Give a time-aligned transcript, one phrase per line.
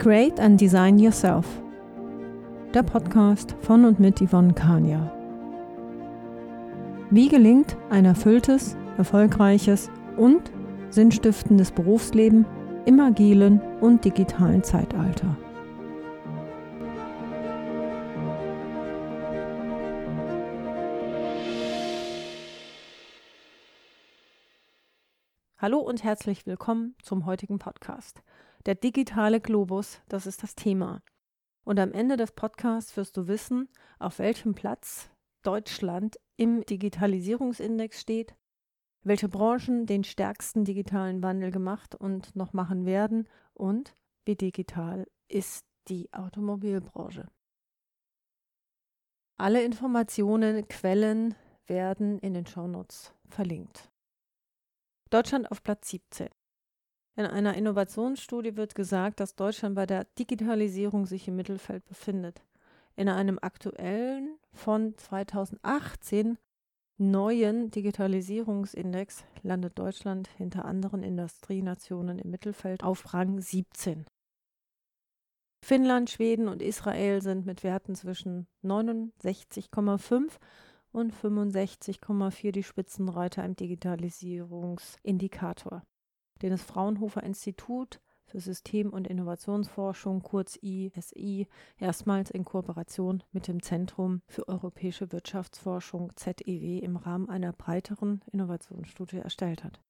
[0.00, 1.46] Create and Design Yourself.
[2.72, 5.12] Der Podcast von und mit Yvonne Kania.
[7.10, 10.50] Wie gelingt ein erfülltes, erfolgreiches und
[10.88, 12.46] sinnstiftendes Berufsleben
[12.86, 15.36] im agilen und digitalen Zeitalter?
[25.58, 28.22] Hallo und herzlich willkommen zum heutigen Podcast.
[28.66, 31.02] Der digitale Globus, das ist das Thema.
[31.64, 35.08] Und am Ende des Podcasts wirst du wissen, auf welchem Platz
[35.42, 38.34] Deutschland im Digitalisierungsindex steht,
[39.02, 43.96] welche Branchen den stärksten digitalen Wandel gemacht und noch machen werden und
[44.26, 47.28] wie digital ist die Automobilbranche.
[49.38, 51.34] Alle Informationen, Quellen
[51.66, 53.90] werden in den Shownotes verlinkt.
[55.08, 56.28] Deutschland auf Platz 17.
[57.20, 62.40] In einer Innovationsstudie wird gesagt, dass Deutschland bei der Digitalisierung sich im Mittelfeld befindet.
[62.96, 66.38] In einem aktuellen von 2018
[66.96, 74.06] neuen Digitalisierungsindex landet Deutschland hinter anderen Industrienationen im Mittelfeld auf Rang 17.
[75.62, 80.38] Finnland, Schweden und Israel sind mit Werten zwischen 69,5
[80.90, 85.82] und 65,4 die Spitzenreiter im Digitalisierungsindikator,
[86.42, 93.62] den das Fraunhofer Institut für System- und Innovationsforschung, kurz ISI, erstmals in Kooperation mit dem
[93.62, 99.80] Zentrum für europäische Wirtschaftsforschung ZEW im Rahmen einer breiteren Innovationsstudie erstellt hat.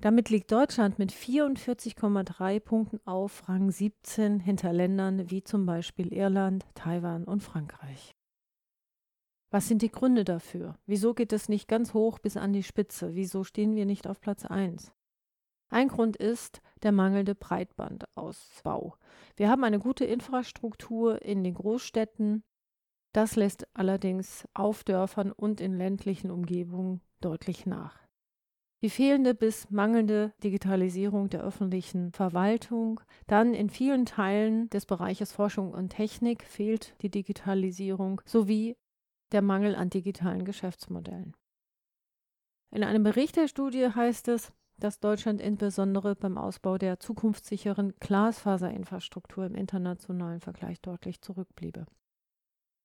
[0.00, 6.66] Damit liegt Deutschland mit 44,3 Punkten auf Rang 17 hinter Ländern wie zum Beispiel Irland,
[6.74, 8.13] Taiwan und Frankreich.
[9.54, 10.74] Was sind die Gründe dafür?
[10.84, 13.14] Wieso geht es nicht ganz hoch bis an die Spitze?
[13.14, 14.90] Wieso stehen wir nicht auf Platz 1?
[15.68, 18.96] Ein Grund ist der mangelnde Breitbandausbau.
[19.36, 22.42] Wir haben eine gute Infrastruktur in den Großstädten.
[23.12, 28.00] Das lässt allerdings auf Dörfern und in ländlichen Umgebungen deutlich nach.
[28.82, 33.00] Die fehlende bis mangelnde Digitalisierung der öffentlichen Verwaltung.
[33.28, 38.74] Dann in vielen Teilen des Bereiches Forschung und Technik fehlt die Digitalisierung sowie
[39.34, 41.36] der Mangel an digitalen Geschäftsmodellen.
[42.70, 49.46] In einem Bericht der Studie heißt es, dass Deutschland insbesondere beim Ausbau der zukunftssicheren Glasfaserinfrastruktur
[49.46, 51.86] im internationalen Vergleich deutlich zurückbliebe.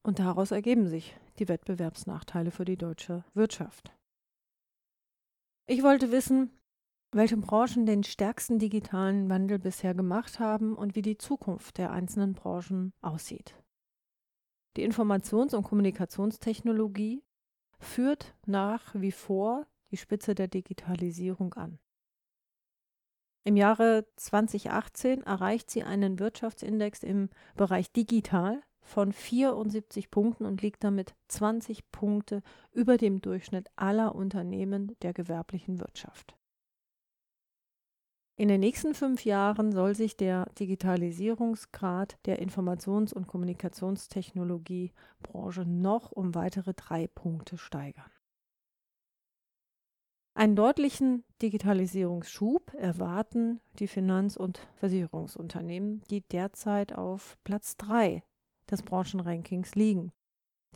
[0.04, 3.96] Und daraus ergeben sich die Wettbewerbsnachteile für die deutsche Wirtschaft.
[5.68, 6.52] Ich wollte wissen,
[7.12, 12.34] welche Branchen den stärksten digitalen Wandel bisher gemacht haben und wie die Zukunft der einzelnen
[12.34, 13.56] Branchen aussieht.
[14.78, 17.24] Die Informations- und Kommunikationstechnologie
[17.80, 21.80] führt nach wie vor die Spitze der Digitalisierung an.
[23.44, 30.84] Im Jahre 2018 erreicht sie einen Wirtschaftsindex im Bereich Digital von 74 Punkten und liegt
[30.84, 32.42] damit 20 Punkte
[32.72, 36.39] über dem Durchschnitt aller Unternehmen der gewerblichen Wirtschaft.
[38.40, 46.34] In den nächsten fünf Jahren soll sich der Digitalisierungsgrad der Informations- und Kommunikationstechnologiebranche noch um
[46.36, 48.10] weitere drei Punkte steigern.
[50.36, 58.24] Einen deutlichen Digitalisierungsschub erwarten die Finanz- und Versicherungsunternehmen, die derzeit auf Platz 3
[58.72, 60.14] des Branchenrankings liegen.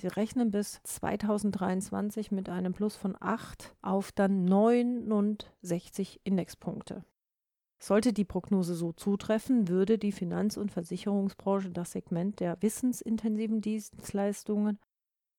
[0.02, 7.06] Sie rechnen bis 2023 mit einem Plus von 8 auf dann 69 Indexpunkte.
[7.84, 14.80] Sollte die Prognose so zutreffen, würde die Finanz- und Versicherungsbranche das Segment der wissensintensiven Dienstleistungen,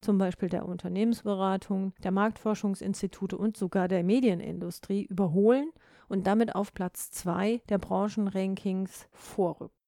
[0.03, 5.71] zum Beispiel der Unternehmensberatung, der Marktforschungsinstitute und sogar der Medienindustrie, überholen
[6.11, 9.79] und damit auf Platz 2 der Branchenrankings vorrücken.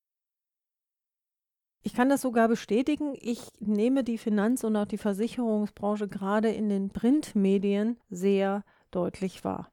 [1.83, 3.13] Ich kann das sogar bestätigen.
[3.21, 9.71] Ich nehme die Finanz- und auch die Versicherungsbranche gerade in den Printmedien sehr deutlich wahr.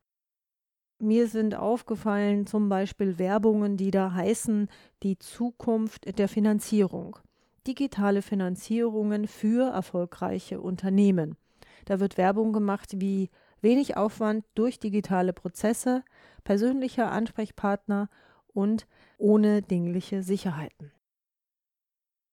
[1.04, 4.70] Mir sind aufgefallen zum Beispiel Werbungen, die da heißen,
[5.04, 7.20] die Zukunft der Finanzierung.
[7.68, 11.36] Digitale Finanzierungen für erfolgreiche Unternehmen.
[11.84, 13.30] Da wird Werbung gemacht wie
[13.60, 16.06] wenig Aufwand durch digitale Prozesse,
[16.46, 18.10] persönlicher Ansprechpartner
[18.48, 20.94] und ohne dingliche Sicherheiten.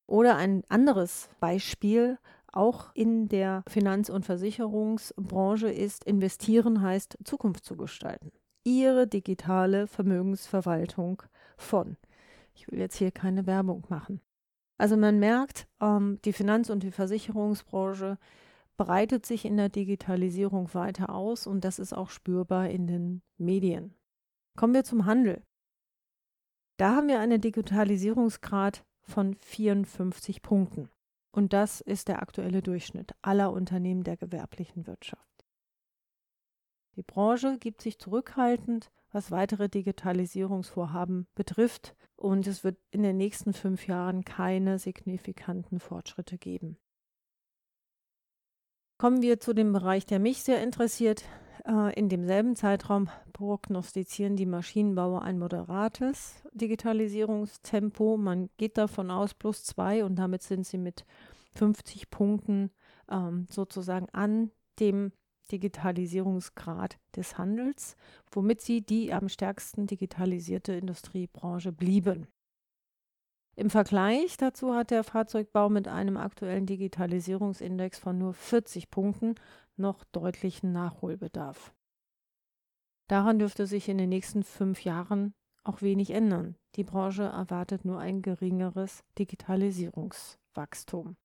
[0.07, 2.19] Oder ein anderes Beispiel,
[2.53, 8.31] auch in der Finanz- und Versicherungsbranche ist, investieren heißt Zukunft zu gestalten
[8.65, 11.23] ihre digitale Vermögensverwaltung
[11.57, 11.97] von.
[12.55, 14.21] Ich will jetzt hier keine Werbung machen.
[14.79, 18.19] Also man merkt, ähm, die Finanz- und die Versicherungsbranche
[18.77, 23.95] breitet sich in der Digitalisierung weiter aus und das ist auch spürbar in den Medien.
[24.57, 25.43] Kommen wir zum Handel.
[26.79, 30.89] Da haben wir einen Digitalisierungsgrad von 54 Punkten.
[31.33, 35.40] Und das ist der aktuelle Durchschnitt aller Unternehmen der gewerblichen Wirtschaft.
[37.01, 43.55] Die Branche gibt sich zurückhaltend, was weitere Digitalisierungsvorhaben betrifft, und es wird in den nächsten
[43.55, 46.77] fünf Jahren keine signifikanten Fortschritte geben.
[48.99, 51.25] Kommen wir zu dem Bereich, der mich sehr interessiert.
[51.67, 58.19] Äh, in demselben Zeitraum prognostizieren die Maschinenbauer ein moderates Digitalisierungstempo.
[58.19, 61.07] Man geht davon aus, plus zwei und damit sind sie mit
[61.55, 62.71] 50 Punkten
[63.11, 64.51] ähm, sozusagen an
[64.81, 65.13] dem
[65.53, 67.97] Digitalisierungsgrad des Handels,
[68.31, 72.27] womit sie die am stärksten digitalisierte Industriebranche blieben.
[73.57, 79.35] Im Vergleich dazu hat der Fahrzeugbau mit einem aktuellen Digitalisierungsindex von nur 40 Punkten
[79.77, 81.75] noch deutlichen Nachholbedarf.
[83.09, 86.57] Daran dürfte sich in den nächsten fünf Jahren auch wenig ändern.
[86.77, 91.17] Die Branche erwartet nur ein geringeres Digitalisierungswachstum.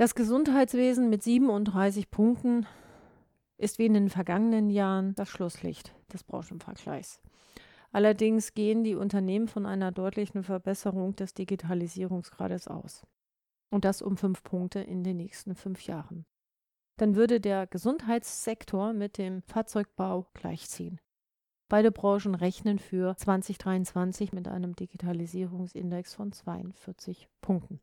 [0.00, 2.66] Das Gesundheitswesen mit 37 Punkten
[3.58, 7.20] ist wie in den vergangenen Jahren das Schlusslicht des Branchenvergleichs.
[7.92, 13.06] Allerdings gehen die Unternehmen von einer deutlichen Verbesserung des Digitalisierungsgrades aus.
[13.68, 16.24] Und das um fünf Punkte in den nächsten fünf Jahren.
[16.96, 20.98] Dann würde der Gesundheitssektor mit dem Fahrzeugbau gleichziehen.
[21.68, 27.80] Beide Branchen rechnen für 2023 mit einem Digitalisierungsindex von 42 Punkten.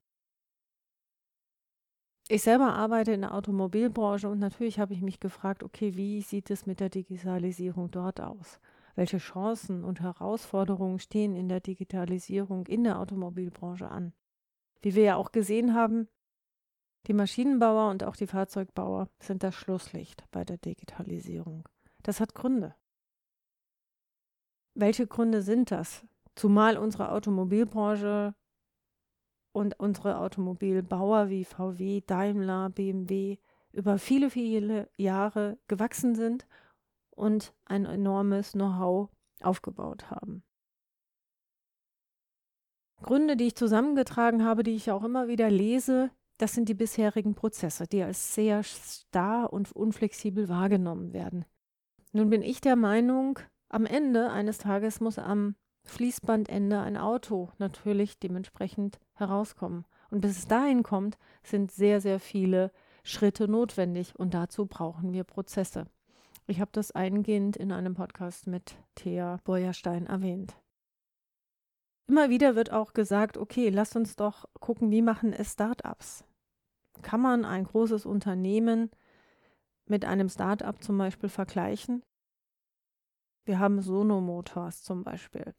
[2.29, 6.49] Ich selber arbeite in der Automobilbranche und natürlich habe ich mich gefragt, okay, wie sieht
[6.49, 8.59] es mit der Digitalisierung dort aus?
[8.95, 14.11] Welche Chancen und Herausforderungen stehen in der Digitalisierung in der Automobilbranche an?
[14.81, 16.09] Wie wir ja auch gesehen haben,
[17.05, 21.69] die Maschinenbauer und auch die Fahrzeugbauer sind das Schlusslicht bei der Digitalisierung.
[22.03, 22.75] Das hat Gründe.
[24.73, 26.05] Welche Gründe sind das?
[26.35, 28.35] Zumal unsere Automobilbranche
[29.57, 33.37] und unsere Automobilbauer wie VW, Daimler, BMW
[33.71, 36.45] über viele, viele Jahre gewachsen sind
[37.09, 39.09] und ein enormes Know-how
[39.41, 40.43] aufgebaut haben.
[43.01, 47.33] Gründe, die ich zusammengetragen habe, die ich auch immer wieder lese, das sind die bisherigen
[47.33, 51.45] Prozesse, die als sehr starr und unflexibel wahrgenommen werden.
[52.11, 53.39] Nun bin ich der Meinung,
[53.69, 55.55] am Ende eines Tages muss am
[55.87, 59.85] Fließbandende ein Auto natürlich dementsprechend herauskommen.
[60.09, 62.71] Und bis es dahin kommt, sind sehr, sehr viele
[63.03, 65.87] Schritte notwendig und dazu brauchen wir Prozesse.
[66.45, 70.55] Ich habe das eingehend in einem Podcast mit Thea Beuerstein erwähnt.
[72.07, 76.23] Immer wieder wird auch gesagt, okay, lass uns doch gucken, wie machen es Startups.
[77.01, 78.91] Kann man ein großes Unternehmen
[79.85, 82.03] mit einem Startup zum Beispiel vergleichen?
[83.45, 85.53] Wir haben Sono Motors zum Beispiel.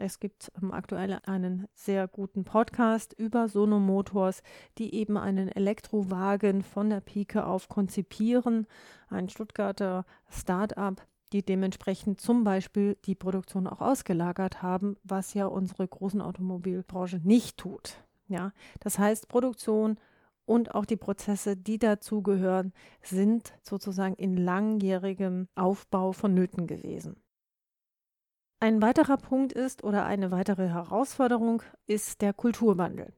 [0.00, 4.44] Es gibt ähm, aktuell einen sehr guten Podcast über Sono Motors,
[4.78, 8.68] die eben einen Elektrowagen von der Pike auf konzipieren.
[9.08, 15.88] Ein Stuttgarter Start-up, die dementsprechend zum Beispiel die Produktion auch ausgelagert haben, was ja unsere
[15.88, 18.04] großen Automobilbranche nicht tut.
[18.28, 19.98] Ja, das heißt, Produktion
[20.44, 22.72] und auch die Prozesse, die dazugehören,
[23.02, 27.16] sind sozusagen in langjährigem Aufbau vonnöten gewesen.
[28.60, 33.12] Ein weiterer Punkt ist oder eine weitere Herausforderung ist der Kulturwandel.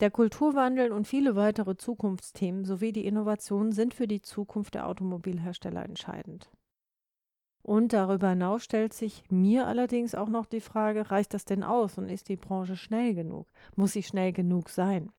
[0.00, 5.82] Der Kulturwandel und viele weitere Zukunftsthemen sowie die Innovation sind für die Zukunft der Automobilhersteller
[5.82, 6.50] entscheidend.
[7.62, 11.96] Und darüber hinaus stellt sich mir allerdings auch noch die Frage, reicht das denn aus
[11.96, 13.48] und ist die Branche schnell genug?
[13.76, 15.12] Muss sie schnell genug sein?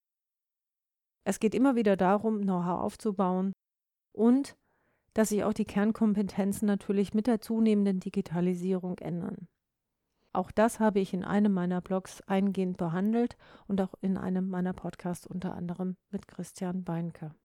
[1.25, 3.53] Es geht immer wieder darum, Know-how aufzubauen
[4.11, 4.57] und
[5.13, 9.47] dass sich auch die Kernkompetenzen natürlich mit der zunehmenden Digitalisierung ändern.
[10.33, 14.73] Auch das habe ich in einem meiner Blogs eingehend behandelt und auch in einem meiner
[14.73, 17.35] Podcasts unter anderem mit Christian Beinke.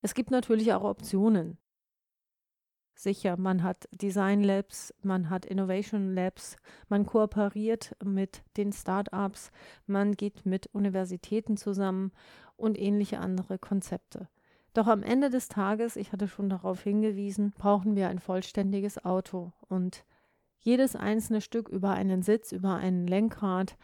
[0.00, 1.58] Es gibt natürlich auch Optionen.
[2.94, 6.56] Sicher, man hat Design Labs, man hat Innovation Labs,
[6.88, 9.50] man kooperiert mit den Startups,
[9.86, 12.12] man geht mit Universitäten zusammen
[12.54, 14.28] und ähnliche andere Konzepte.
[14.74, 19.52] Doch am Ende des Tages, ich hatte schon darauf hingewiesen, brauchen wir ein vollständiges Auto
[19.68, 20.04] und
[20.58, 23.76] jedes einzelne Stück über einen Sitz, über ein Lenkrad,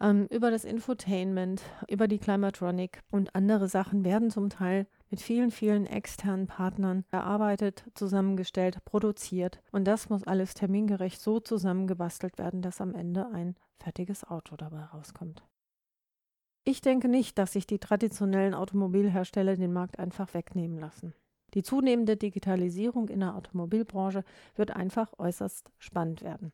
[0.00, 5.50] ähm, über das Infotainment, über die Climatronic und andere Sachen werden zum Teil mit vielen,
[5.50, 9.62] vielen externen Partnern erarbeitet, zusammengestellt, produziert.
[9.72, 14.82] Und das muss alles termingerecht so zusammengebastelt werden, dass am Ende ein fertiges Auto dabei
[14.82, 15.42] rauskommt.
[16.64, 21.14] Ich denke nicht, dass sich die traditionellen Automobilhersteller den Markt einfach wegnehmen lassen.
[21.52, 24.24] Die zunehmende Digitalisierung in der Automobilbranche
[24.56, 26.52] wird einfach äußerst spannend werden.